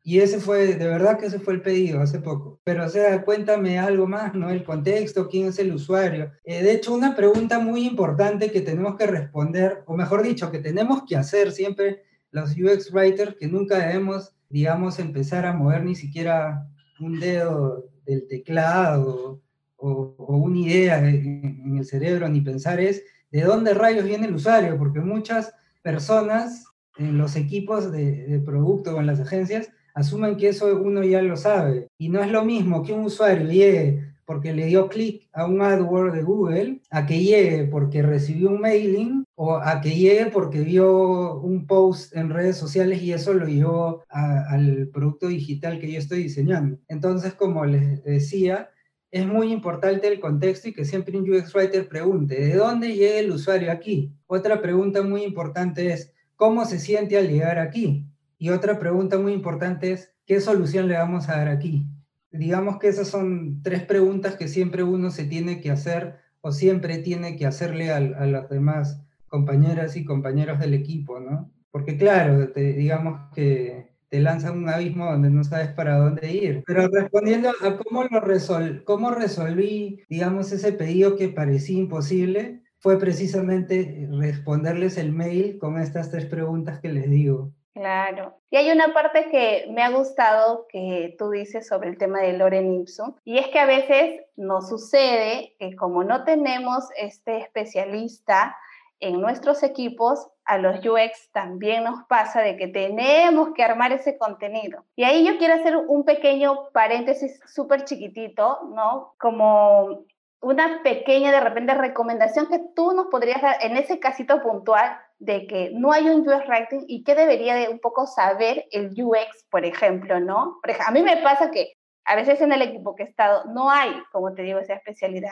[0.02, 2.60] Y ese fue, de verdad que ese fue el pedido hace poco.
[2.64, 4.48] Pero, o sea, cuéntame algo más, ¿no?
[4.48, 6.32] El contexto, quién es el usuario.
[6.44, 10.60] Eh, de hecho, una pregunta muy importante que tenemos que responder, o mejor dicho, que
[10.60, 15.94] tenemos que hacer siempre los UX writers, que nunca debemos, digamos, empezar a mover ni
[15.94, 16.66] siquiera
[17.00, 19.42] un dedo del teclado
[19.78, 24.78] o, una idea en, el cerebro, ni pensar es de dónde rayos viene el usuario,
[24.78, 26.64] porque muchas personas
[26.96, 31.22] en los equipos de, de producto o en las agencias asumen que eso uno ya
[31.22, 31.88] lo sabe.
[31.98, 35.62] Y no es lo mismo que un usuario llegue porque le dio clic a un
[35.62, 40.60] AdWord de Google, a que llegue porque recibió un mailing o a que llegue porque
[40.60, 45.98] vio un post en redes sociales y eso lo llevó al producto digital que yo
[45.98, 46.76] estoy diseñando.
[46.88, 48.68] Entonces, como les decía,
[49.10, 53.18] es muy importante el contexto y que siempre un UX Writer pregunte, ¿de dónde llega
[53.18, 54.12] el usuario aquí?
[54.26, 58.06] Otra pregunta muy importante es, ¿cómo se siente al llegar aquí?
[58.38, 61.86] Y otra pregunta muy importante es, ¿qué solución le vamos a dar aquí?
[62.30, 66.98] Digamos que esas son tres preguntas que siempre uno se tiene que hacer o siempre
[66.98, 71.50] tiene que hacerle a, a las demás compañeras y compañeros del equipo, ¿no?
[71.70, 76.62] Porque claro, digamos que te lanzan un abismo donde no sabes para dónde ir.
[76.66, 82.98] Pero respondiendo a cómo, lo resol cómo resolví, digamos, ese pedido que parecía imposible, fue
[82.98, 87.52] precisamente responderles el mail con estas tres preguntas que les digo.
[87.74, 88.34] Claro.
[88.50, 92.32] Y hay una parte que me ha gustado que tú dices sobre el tema de
[92.32, 98.56] Loren Ipsum, y es que a veces nos sucede que como no tenemos este especialista
[99.00, 104.16] en nuestros equipos, a los UX también nos pasa de que tenemos que armar ese
[104.16, 104.82] contenido.
[104.96, 109.14] Y ahí yo quiero hacer un pequeño paréntesis súper chiquitito, ¿no?
[109.20, 110.06] Como
[110.40, 115.46] una pequeña, de repente, recomendación que tú nos podrías dar en ese casito puntual de
[115.46, 119.46] que no hay un UX Writing y qué debería de un poco saber el UX,
[119.50, 120.58] por ejemplo, ¿no?
[120.62, 121.74] Por a mí me pasa que
[122.06, 125.30] a veces en el equipo que he estado no hay, como te digo, esa especialidad,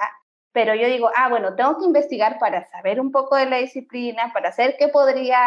[0.57, 4.31] pero yo digo, ah, bueno, tengo que investigar para saber un poco de la disciplina,
[4.33, 5.39] para saber qué podría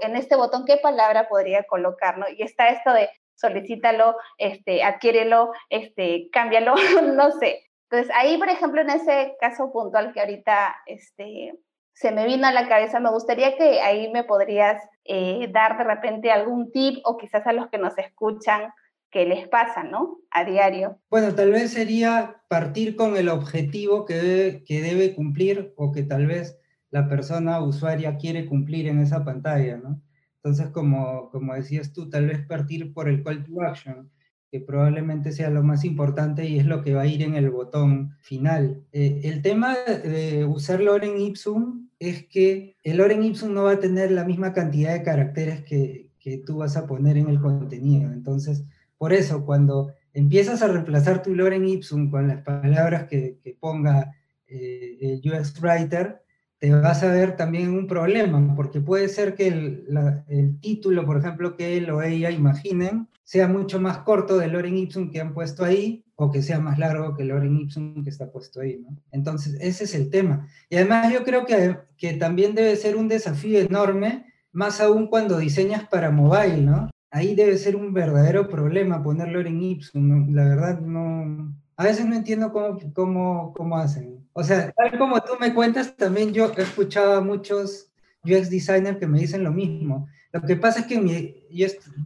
[0.00, 2.24] en este botón, qué palabra podría colocar, ¿no?
[2.26, 6.74] Y está esto de solicítalo, este, adquiérelo, este, cámbialo,
[7.14, 7.68] no sé.
[7.90, 11.52] Entonces, ahí, por ejemplo, en ese caso puntual que ahorita este,
[11.92, 15.84] se me vino a la cabeza, me gustaría que ahí me podrías eh, dar de
[15.84, 18.72] repente algún tip o quizás a los que nos escuchan
[19.10, 20.18] que les pasa, ¿no?
[20.30, 20.98] A diario.
[21.10, 26.02] Bueno, tal vez sería partir con el objetivo que debe, que debe cumplir o que
[26.02, 26.58] tal vez
[26.90, 30.00] la persona usuaria quiere cumplir en esa pantalla, ¿no?
[30.36, 34.10] Entonces, como, como decías tú, tal vez partir por el call to action
[34.50, 37.50] que probablemente sea lo más importante y es lo que va a ir en el
[37.50, 38.84] botón final.
[38.90, 43.80] Eh, el tema de usar Loren Ipsum es que el Loren Ipsum no va a
[43.80, 48.12] tener la misma cantidad de caracteres que, que tú vas a poner en el contenido.
[48.12, 48.64] Entonces,
[49.00, 54.12] por eso, cuando empiezas a reemplazar tu Loren Ipsum con las palabras que, ponga
[54.46, 55.22] eh,
[55.62, 56.20] Writer,
[56.58, 61.56] te vas a ver también un problema, porque puede ser que el, título, por ejemplo,
[61.56, 65.64] que él o ella imaginen, sea mucho más corto del Loren Ipsum que han puesto
[65.64, 68.84] ahí, o que sea más largo que el Loren Ipsum que está puesto ahí.
[69.12, 70.46] Entonces, ese es el tema.
[70.68, 75.38] Y además yo creo que, que también debe ser un desafío enorme, más aún cuando
[75.38, 76.90] diseñas para mobile, ¿no?
[77.10, 81.54] Ahí debe ser un verdadero problema poner Loren Ipsum, la verdad no...
[81.76, 84.22] A veces no entiendo cómo, cómo, cómo hacen.
[84.34, 87.90] O sea, tal como tú me cuentas, también yo he escuchado a muchos
[88.22, 90.06] UX designers que me dicen lo mismo.
[90.32, 91.34] Lo que pasa es que mi,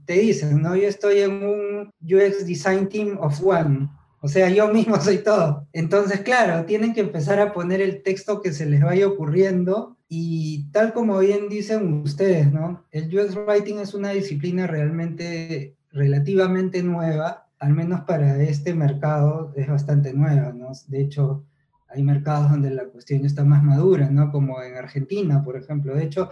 [0.06, 0.76] te dicen, ¿no?
[0.76, 3.88] Yo estoy en un UX design team of one.
[4.20, 5.66] O sea, yo mismo soy todo.
[5.72, 10.70] Entonces, claro, tienen que empezar a poner el texto que se les vaya ocurriendo y
[10.70, 12.84] tal como bien dicen ustedes, ¿no?
[12.90, 19.68] El UX Writing es una disciplina realmente relativamente nueva, al menos para este mercado es
[19.68, 20.72] bastante nueva, ¿no?
[20.88, 21.44] De hecho,
[21.88, 24.30] hay mercados donde la cuestión está más madura, ¿no?
[24.30, 25.94] Como en Argentina, por ejemplo.
[25.94, 26.30] De hecho,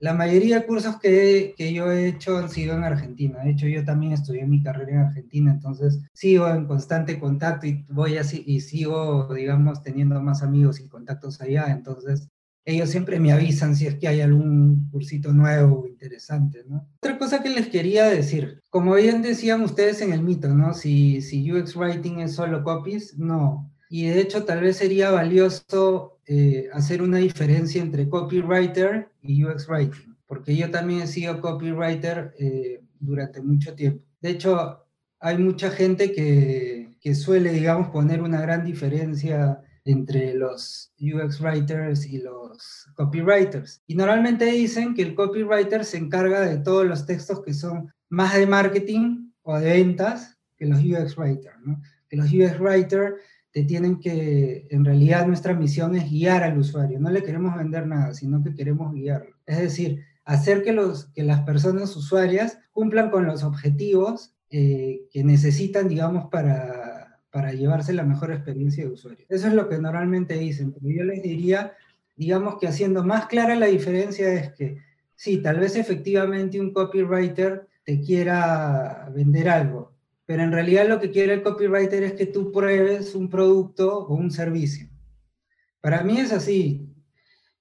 [0.00, 3.38] la mayoría de cursos que, que, yo he hecho han sido en Argentina.
[3.44, 7.84] De hecho, yo también estudié mi carrera en Argentina, entonces sigo en constante contacto y
[7.88, 11.66] voy así y sigo, digamos, teniendo más amigos y contactos allá.
[11.70, 12.28] Entonces,
[12.64, 16.88] ellos siempre me avisan si es que hay algún cursito nuevo interesante, ¿no?
[16.98, 20.74] Otra cosa que les quería decir, como bien decían ustedes en el mito, ¿no?
[20.74, 23.70] Si, si UX Writing es solo copies, no.
[23.88, 29.68] Y de hecho, tal vez sería valioso eh, hacer una diferencia entre copywriter y UX
[29.68, 34.04] writing, porque yo también he sido copywriter eh, durante mucho tiempo.
[34.20, 34.84] De hecho,
[35.18, 42.06] hay mucha gente que, que, suele, digamos, poner una gran diferencia entre los UX writers
[42.06, 43.82] y los copywriters.
[43.86, 48.34] Y normalmente dicen que el copywriter se encarga de todos los textos que son más
[48.34, 51.56] de marketing o de ventas que los UX writers.
[52.08, 53.14] Que los UX writers
[53.52, 57.86] te tienen que, en realidad nuestra misión es guiar al usuario, no le queremos vender
[57.86, 59.36] nada, sino que queremos guiarlo.
[59.44, 65.22] Es decir, hacer que, los, que las personas usuarias cumplan con los objetivos eh, que
[65.22, 66.91] necesitan, digamos, para,
[67.32, 69.24] para llevarse la mejor experiencia de usuario.
[69.28, 71.72] Eso es lo que normalmente dicen, pero yo les diría,
[72.14, 74.76] digamos que haciendo más clara la diferencia es que,
[75.16, 79.92] sí, tal vez efectivamente un copywriter te quiera vender algo,
[80.26, 84.14] pero en realidad lo que quiere el copywriter es que tú pruebes un producto o
[84.14, 84.88] un servicio.
[85.80, 86.86] Para mí es así.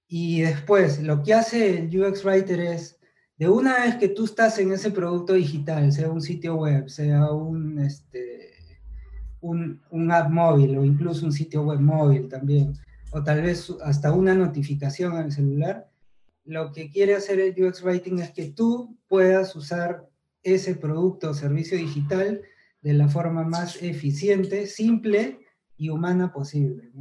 [0.08, 3.00] Y después, lo que hace el UX Writer es,
[3.38, 7.32] de una vez que tú estás en ese producto digital, sea un sitio web, sea
[7.32, 8.31] un, este,
[9.42, 12.74] un, un app móvil o incluso un sitio web móvil también,
[13.12, 15.90] o tal vez hasta una notificación el celular,
[16.46, 20.08] lo que quiere hacer el UX Writing es que tú puedas usar
[20.44, 22.42] ese producto o servicio digital
[22.82, 25.40] de la forma más eficiente, simple
[25.78, 26.92] y humana posible.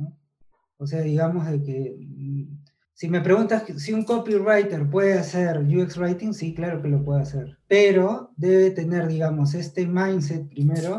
[0.76, 2.60] O sea, digamos de que mm,
[2.92, 7.22] si me preguntas si un copywriter puede hacer UX writing, sí, claro que lo puede
[7.22, 10.98] hacer, pero debe tener, digamos, este mindset primero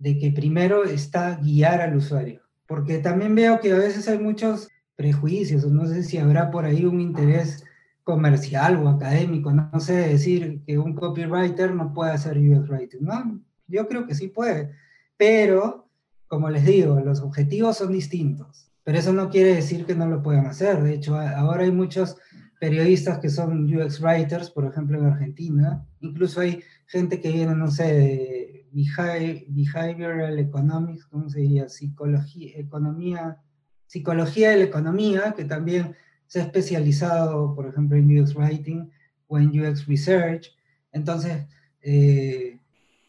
[0.00, 4.68] de que primero está guiar al usuario, porque también veo que a veces hay muchos
[4.96, 7.64] prejuicios, no sé si habrá por ahí un interés
[8.02, 13.40] comercial o académico, no, sé, decir que un copywriter no puede hacer UX writing, ¿no?
[13.68, 14.72] Yo creo que sí puede,
[15.16, 15.86] pero
[16.26, 20.22] como les digo, los objetivos son distintos, pero eso no quiere decir que no lo
[20.22, 20.82] puedan hacer.
[20.82, 22.16] De hecho, ahora hay muchos
[22.60, 25.84] periodistas que son UX writers, por ejemplo, en Argentina.
[26.00, 31.68] Incluso hay gente que viene, no sé, de behavioral economics, ¿cómo se diría?
[31.68, 33.38] Psicología, economía,
[33.86, 38.88] psicología de la economía, que también se ha especializado, por ejemplo, en UX writing
[39.26, 40.54] o en UX research.
[40.92, 41.46] Entonces,
[41.82, 42.58] eh,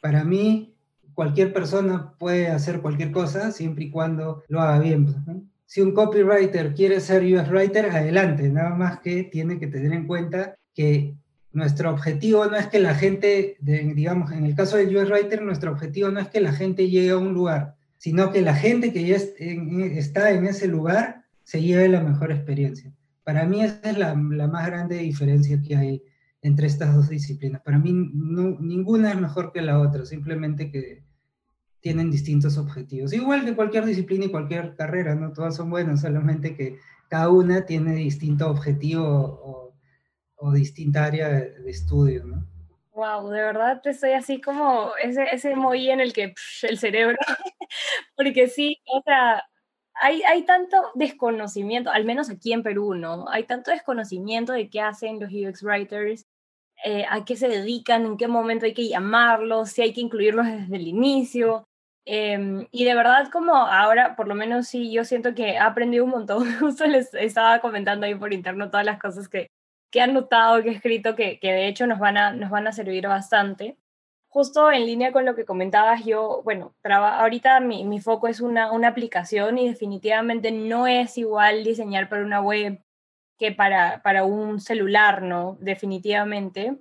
[0.02, 0.74] para mí,
[1.14, 5.06] cualquier persona puede hacer cualquier cosa siempre y cuando lo haga bien.
[5.06, 5.18] Pues,
[5.66, 10.08] si un copywriter quiere ser UX writer, adelante, nada más que tiene que tener en
[10.08, 11.16] cuenta que
[11.54, 15.72] nuestro objetivo no es que la gente, digamos, en el caso del UX writer, nuestro
[15.72, 19.06] objetivo no es que la gente llegue a un lugar, sino que la gente que
[19.06, 22.94] ya está en ese lugar se lleve la mejor experiencia.
[23.24, 26.04] Para mí esa es la, la más grande diferencia que hay
[26.42, 27.62] entre estas dos disciplinas.
[27.62, 31.04] Para mí ninguna es mejor que la otra, simplemente que
[31.82, 33.12] tienen distintos objetivos.
[33.14, 35.34] Igual que cualquier disciplina y cualquier carrera, ¿no?
[35.34, 36.78] Todas son buenas, solamente que
[37.10, 39.71] cada una tiene distinto objetivo o,
[40.42, 42.48] o distinta área de, estudio, ¿no?
[42.94, 47.18] Wow, de verdad estoy así como ese, ese en el que el cerebro,
[48.18, 49.44] porque sí, o sea,
[49.94, 53.30] hay, hay tanto desconocimiento, al menos aquí en Perú, ¿no?
[53.30, 56.26] Hay tanto desconocimiento de qué hacen los UX writers,
[56.84, 60.48] eh, a qué se dedican, en qué momento hay que llamarlos, si hay que incluirlos
[60.48, 61.66] desde el inicio.
[62.06, 66.04] Em, y de verdad, como ahora, por lo menos sí, yo siento que he aprendido
[66.04, 66.44] un montón.
[66.60, 69.52] Justo les estaba comentando ahí por interno todas las cosas que,
[69.92, 72.68] que han notado, que he escrito, que, que de hecho nos van, a, nos van
[72.68, 73.78] a servir bastante.
[74.30, 78.72] Justo en línea con lo que comentabas, yo, bueno, ahorita mi, mi foco es una,
[78.72, 82.82] una aplicación y definitivamente no es igual diseñar para una web
[83.38, 85.58] que para, para un celular, ¿no?
[85.60, 86.78] Definitivamente.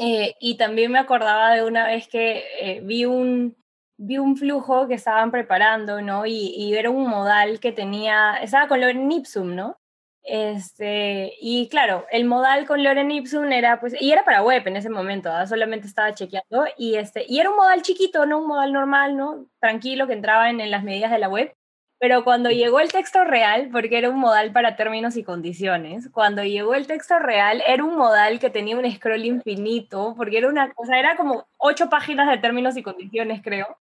[0.00, 3.56] Eh, y también me acordaba de una vez que eh, vi, un,
[3.96, 6.26] vi un flujo que estaban preparando, ¿no?
[6.26, 9.78] Y, y, era un modal que tenía, estaba con Loren Ipsum, ¿no?
[10.24, 14.76] Este, y claro, el modal con Loren Ipsum era, pues, y era para web en
[14.76, 18.38] ese momento, solamente estaba chequeando, y, este, y era un modal chiquito, ¿no?
[18.38, 19.46] Un modal normal, ¿no?
[19.60, 21.54] Tranquilo, que entraba en, en las medidas de la web.
[21.98, 26.42] Pero cuando llegó el texto real, porque era un modal para términos y condiciones, cuando
[26.42, 30.72] llegó el texto real, era un modal que tenía un scroll infinito, porque era una
[30.72, 33.78] cosa, era como ocho páginas de términos y condiciones, creo.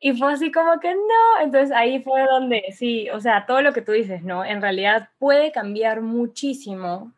[0.00, 3.72] Y fue así como que no, entonces ahí fue donde, sí, o sea, todo lo
[3.72, 4.44] que tú dices, ¿no?
[4.44, 7.14] En realidad puede cambiar muchísimo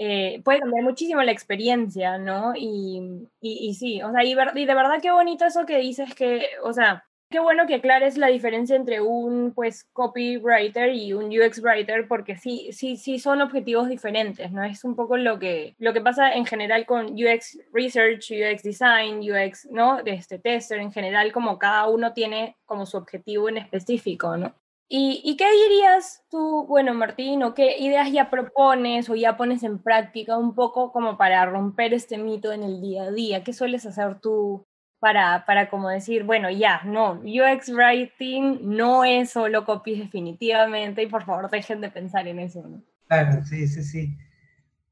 [0.00, 2.52] eh, puede cambiar muchísimo la experiencia, ¿no?
[2.56, 6.46] Y, y, sí, o sea, y, y, de verdad qué bonito eso que dices que,
[6.62, 11.62] o sea, qué bueno que aclares la diferencia entre un, pues, copywriter y un UX
[11.62, 14.64] writer, porque sí, sí, sí son objetivos diferentes, ¿no?
[14.64, 19.20] Es un poco lo que, lo que pasa en general con UX research, UX design,
[19.20, 20.02] UX, ¿no?
[20.02, 24.54] De este tester, en general, como cada uno tiene como su objetivo en específico, ¿no?
[24.90, 29.82] ¿Y, qué dirías tú, bueno, Martín, o qué ideas ya propones o ya pones en
[29.82, 33.44] práctica un poco como para romper este mito en el día a día?
[33.44, 34.66] ¿Qué sueles hacer tú
[35.00, 41.06] para, para como decir, bueno, ya, no, UX Writing no es solo copies definitivamente y
[41.06, 42.64] por favor dejen de pensar en eso.
[43.06, 44.16] Claro, sí, sí, sí.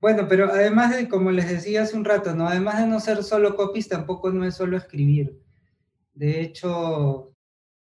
[0.00, 2.46] Bueno, pero además de, como les decía hace un rato, ¿no?
[2.46, 5.40] Además de no ser solo copies, tampoco no es solo escribir.
[6.14, 7.32] De hecho,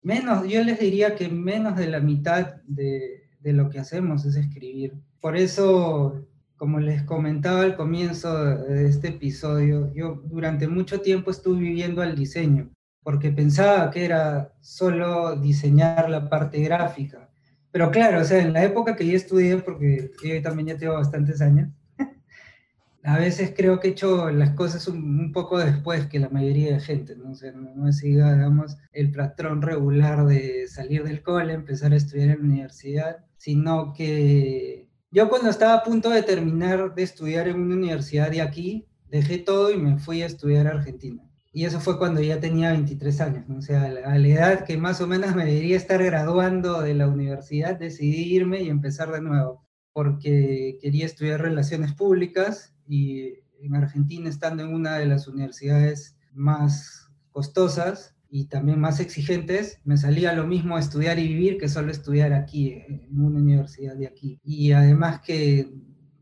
[0.01, 4.35] menos, yo les diría que menos de la mitad de, de lo que hacemos es
[4.35, 4.93] escribir.
[5.19, 6.25] Por eso,
[6.61, 12.15] como les comentaba al comienzo de este episodio, yo durante mucho tiempo estuve viviendo al
[12.15, 12.69] diseño,
[13.01, 17.31] porque pensaba que era solo diseñar la parte gráfica.
[17.71, 20.93] Pero claro, o sea, en la época que yo estudié, porque yo también ya tengo
[20.93, 21.69] bastantes años,
[23.03, 26.79] a veces creo que he hecho las cosas un, poco después que la mayoría de
[26.79, 27.31] gente, ¿no?
[27.31, 31.95] O sea, no, no siga, digamos, el patrón regular de salir del cole, empezar a
[31.95, 37.47] estudiar en la universidad, sino que yo cuando estaba a punto de terminar de estudiar
[37.47, 41.21] en una universidad de aquí, dejé todo y me fui a estudiar a Argentina.
[41.53, 43.57] Y eso fue cuando ya tenía 23 años, ¿no?
[43.57, 47.09] o sea, a la edad que más o menos me debería estar graduando de la
[47.09, 54.29] universidad, decidí irme y empezar de nuevo, porque quería estudiar relaciones públicas y en Argentina,
[54.29, 60.47] estando en una de las universidades más costosas y también más exigentes, me salía lo
[60.47, 64.39] mismo estudiar y vivir que solo estudiar aquí, en una universidad de aquí.
[64.41, 65.69] Y además que,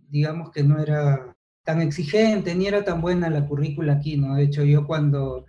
[0.09, 4.33] digamos que no era tan exigente, ni era tan buena la currícula aquí, ¿no?
[4.33, 5.45] De hecho, yo cuando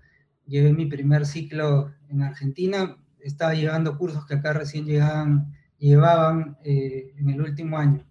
[0.46, 7.14] llevé mi primer ciclo en Argentina, estaba llevando cursos que acá recién llegaban, llevaban eh,
[7.16, 8.07] en el último año.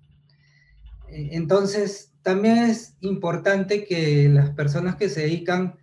[1.08, 5.76] Eh, entonces, también es importante que las personas que se dedican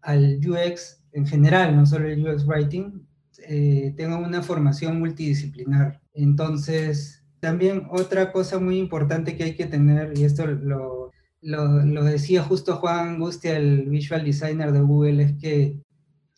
[0.00, 3.06] al UX en general, no solo el UX Writing,
[3.48, 5.98] eh, tengan una formación multidisciplinar.
[6.12, 12.04] Entonces, también otra cosa muy importante que hay que tener, y esto lo, lo, lo
[12.04, 15.80] decía justo Juan Angustia, el visual designer de Google, es que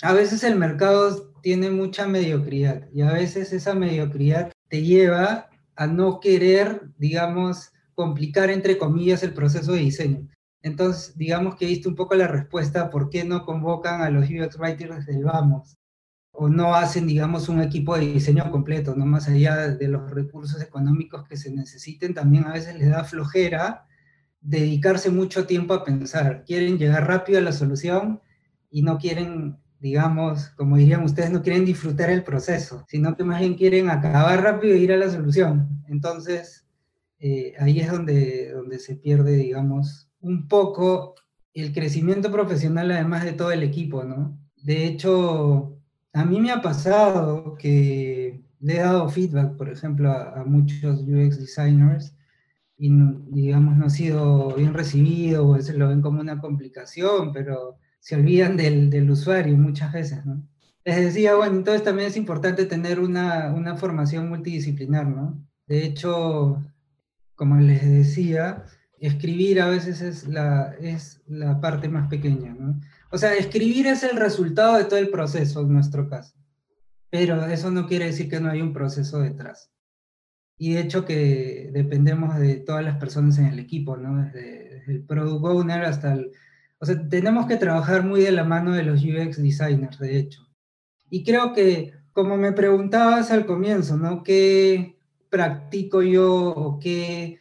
[0.00, 5.86] a veces el mercado tiene mucha mediocridad y a veces esa mediocridad te lleva a
[5.88, 10.28] no querer, digamos, complicar, entre comillas, el proceso de diseño.
[10.62, 14.58] Entonces, digamos que viste un poco la respuesta por qué no convocan a los UX
[14.58, 15.78] writers desde el vamos
[16.40, 20.62] o no hacen, digamos, un equipo de diseño completo, no más allá de los recursos
[20.62, 23.86] económicos que se necesiten, también a veces les da flojera
[24.40, 26.44] dedicarse mucho tiempo a pensar.
[26.46, 28.20] Quieren llegar rápido a la solución
[28.70, 33.40] y no quieren, digamos, como dirían ustedes, no quieren disfrutar el proceso, sino que más
[33.40, 35.82] bien quieren acabar rápido e ir a la solución.
[35.88, 36.64] Entonces,
[37.18, 41.14] eh, ahí es donde, donde se pierde, digamos, un poco
[41.54, 44.38] el crecimiento profesional, además de todo el equipo, ¿no?
[44.56, 45.76] De hecho,
[46.12, 51.38] a mí me ha pasado que le he dado feedback, por ejemplo, a, muchos UX
[51.38, 52.14] designers
[52.76, 52.90] y,
[53.30, 58.16] digamos, no ha sido bien recibido, o a lo ven como una complicación, pero se
[58.16, 60.42] olvidan del, del usuario muchas veces, ¿no?
[60.84, 65.44] Les decía, bueno, entonces también es importante tener una, una formación multidisciplinar, ¿no?
[65.66, 66.62] De hecho,
[67.34, 68.64] como les decía,
[69.00, 72.80] escribir a veces es la, es la parte más pequeña, ¿no?
[73.10, 76.34] O sea, escribir es el resultado de todo el proceso en nuestro caso,
[77.10, 79.70] pero eso no quiere decir que no hay un proceso detrás.
[80.58, 84.22] Y de hecho que dependemos de todas las personas en el equipo, ¿no?
[84.24, 86.32] Desde, el product owner hasta el...
[86.78, 90.48] O sea, tenemos que trabajar muy de la mano de los UX designers, de hecho.
[91.10, 94.22] Y creo que, como me preguntabas al comienzo, ¿no?
[94.22, 94.98] ¿Qué,
[95.30, 97.38] practico yo qué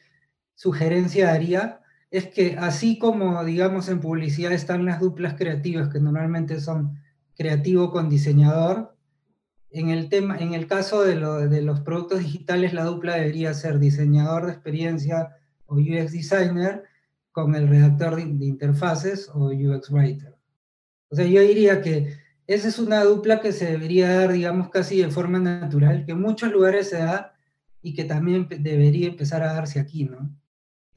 [0.58, 6.60] sugerencia daría es que así como, digamos, en publicidad están las duplas creativas, que normalmente
[6.60, 7.00] son
[7.36, 8.96] creativo con diseñador,
[9.70, 11.16] en el, tema, en el caso de,
[11.50, 15.36] de los productos digitales, la dupla debería ser diseñador de experiencia
[15.68, 16.84] o UX designer
[17.32, 20.36] con el redactor de, de interfaces o UX writer.
[21.10, 22.18] O sea, yo diría que
[22.48, 26.22] esa es una dupla que se debería dar, digamos, casi de forma natural, que en
[26.22, 27.36] muchos lugares se da
[27.82, 30.34] y que también debería empezar a darse aquí, ¿no?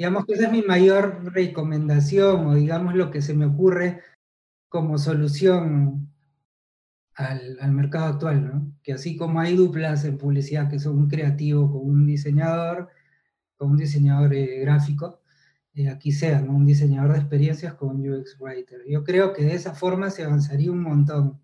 [0.00, 4.00] Digamos que esa es mi mayor recomendación o digamos lo que se me ocurre
[4.70, 6.10] como solución
[7.12, 8.72] al, al, mercado actual, ¿no?
[8.82, 12.88] Que así como hay duplas en publicidad que son un creativo con un diseñador,
[13.58, 15.20] con un diseñador eh, gráfico,
[15.74, 18.80] eh, aquí sea, un diseñador de experiencias con un UX Writer.
[18.88, 21.38] Yo creo que de esa forma se avanzaría un montón.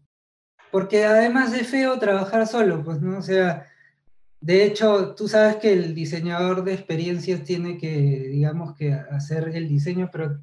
[0.72, 3.20] Porque además es feo trabajar solo, pues, ¿no?
[3.20, 3.66] Sea,
[4.41, 9.68] de hecho, tú sabes que el diseñador de experiencias tiene que, digamos, que hacer el
[9.68, 10.39] diseño, pero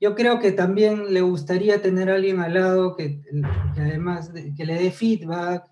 [0.00, 3.20] yo creo que también le gustaría tener alguien al lado que,
[3.76, 5.64] además que le dé feedback,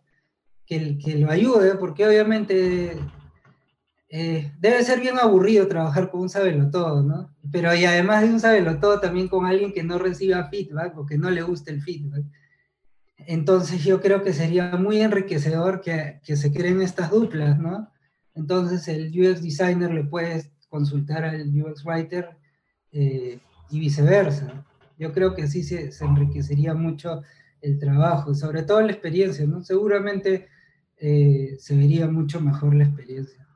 [0.67, 2.99] que, que, lo ayude, porque obviamente
[4.09, 7.31] eh, debe ser bien aburrido trabajar con un todo, ¿no?
[7.53, 11.19] Pero y además de un todo, también con alguien que no reciba feedback o que
[11.19, 12.25] no le guste el feedback.
[13.27, 17.91] Entonces yo creo que sería muy enriquecedor que, que se creen estas duplas, ¿no?
[18.35, 22.37] Entonces el UX designer le puede consultar al UX writer
[22.93, 23.39] eh,
[23.71, 24.65] y viceversa.
[24.99, 27.23] Yo creo que así se, se, enriquecería mucho
[27.61, 29.63] el trabajo, sobre todo la experiencia, ¿no?
[29.63, 30.49] Seguramente
[30.99, 33.47] eh, se vería mucho mejor la experiencia.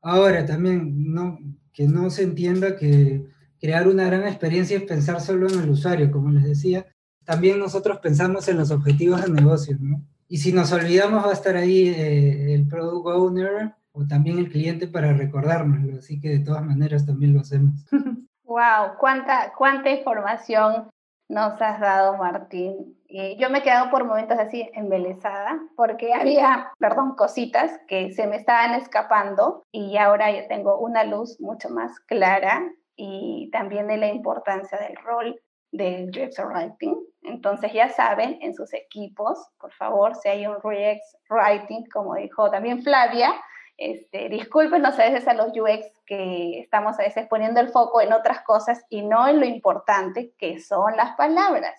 [0.00, 1.38] Ahora también, no,
[1.72, 3.26] que no se entienda que
[3.60, 6.86] crear una gran experiencia es pensar solo en el usuario, como les decía,
[7.24, 10.02] también nosotros pensamos en los objetivos de negocio, ¿no?
[10.28, 14.48] Y si nos olvidamos va a estar ahí eh, el product owner o también el
[14.48, 17.74] cliente para recordárnoslo, así que de todas maneras también lo hacemos.
[18.44, 20.90] Wow, cuánta cuánta información
[21.32, 22.98] nos has dado, Martín.
[23.06, 28.26] Y yo me he quedado por momentos así embelesada porque había, perdón, cositas que se
[28.26, 32.62] me estaban escapando y ahora yo tengo una luz mucho más clara
[32.94, 35.40] y también de la importancia del rol
[35.72, 36.94] del UX Writing.
[37.22, 42.50] Entonces ya saben, en sus equipos, por favor, si hay un UX Writing, como dijo
[42.50, 43.32] también Flavia,
[43.78, 48.12] este, discúlpenos a veces a los UX que estamos a veces poniendo el foco en
[48.12, 51.74] otras cosas y no en lo importante que son las palabras.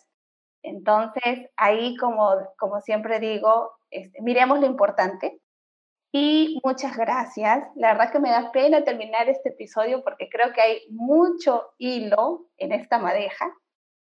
[0.63, 5.39] Entonces, ahí, como, como siempre digo, este, miremos lo importante.
[6.11, 7.67] Y muchas gracias.
[7.75, 12.45] La verdad que me da pena terminar este episodio porque creo que hay mucho hilo
[12.57, 13.51] en esta madeja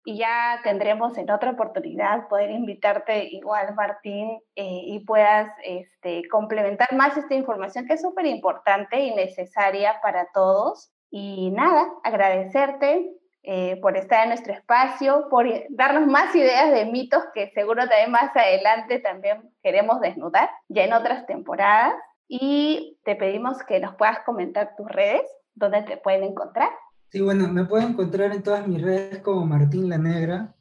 [0.08, 6.94] y ya tendremos en otra oportunidad poder invitarte igual, Martín, eh, y puedas este, complementar
[6.94, 10.90] más esta información que es súper importante y necesaria para todos.
[11.10, 13.06] Y nada, agradecerte
[13.42, 18.10] eh, por estar en nuestro espacio, por darnos más ideas de mitos que seguro también
[18.10, 21.92] más adelante también queremos desnudar, ya en otras temporadas.
[22.26, 26.70] Y te pedimos que nos puedas comentar tus redes, donde te pueden encontrar.
[27.10, 30.54] Sí, bueno, me pueden encontrar en todas mis redes como Martín La Negra.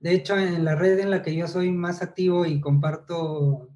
[0.00, 3.68] De hecho, en la red en la que yo soy más activo y comparto,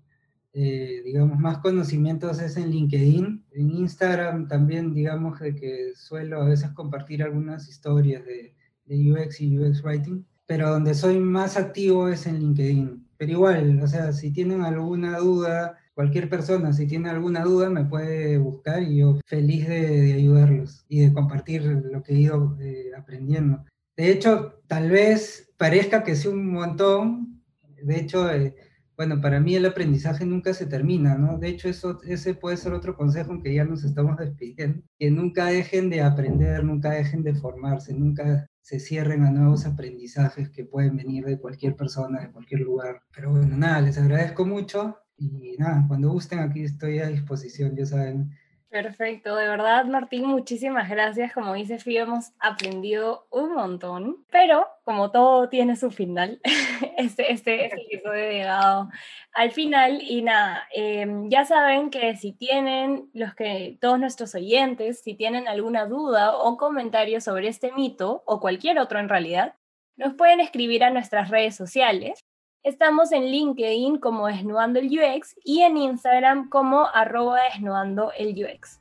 [0.55, 3.45] eh, digamos, más conocimientos es en LinkedIn.
[3.53, 8.55] En Instagram también, digamos, de que suelo a veces compartir algunas historias de,
[8.87, 10.25] de UX y UX Writing.
[10.47, 13.07] Pero donde soy más activo es en LinkedIn.
[13.19, 17.85] Pero igual, o sea, si tienen alguna duda, cualquier persona, si tiene alguna duda, me
[17.85, 22.91] puede buscar y yo feliz de, ayudarlos y de compartir lo que he ido eh,
[22.97, 23.65] aprendiendo.
[23.97, 27.43] De hecho, tal vez parezca que sea un montón,
[27.83, 28.55] de hecho, eh,
[28.97, 31.39] bueno, para mí el aprendizaje nunca se termina, ¿no?
[31.39, 35.47] De hecho, eso, ese puede ser otro consejo que ya nos estamos despidiendo, que nunca
[35.47, 40.97] dejen de aprender, nunca dejen de formarse, nunca se cierren a nuevos aprendizajes que pueden
[40.97, 43.03] venir de cualquier persona, de cualquier lugar.
[43.15, 47.87] Pero bueno, nada, les agradezco mucho y nada, cuando gusten aquí estoy a disposición, ya
[47.87, 48.33] saben.
[48.75, 51.33] Perfecto, de verdad Martín, muchísimas gracias.
[51.33, 56.41] Como dice Fío, hemos aprendido un montón, pero como todo tiene su final,
[56.99, 58.89] este, este, este episodio ha llegado
[59.33, 65.03] al final y nada, em, ya saben que si tienen, los que, todos nuestros oyentes,
[65.05, 69.55] si tienen alguna duda o comentario sobre este mito o cualquier otro en realidad,
[69.97, 72.25] nos pueden escribir a nuestras redes sociales
[72.65, 78.81] Estamos en LinkedIn como Desnudando el UX y en Instagram como arroba Desnudando el UX.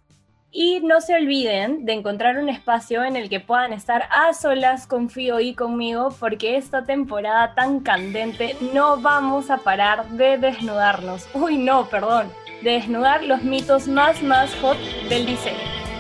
[0.52, 4.88] Y no se olviden de encontrar un espacio en el que puedan estar a solas
[4.88, 11.28] con Fío y conmigo, porque esta temporada tan candente no vamos a parar de desnudarnos.
[11.34, 12.32] Uy, no, perdón,
[12.62, 14.78] de desnudar los mitos más, más hot
[15.10, 15.58] del diseño.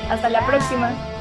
[0.09, 1.12] Hasta la próxima.